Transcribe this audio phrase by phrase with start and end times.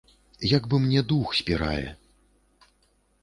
[0.57, 1.87] Як бы мне дух спірае.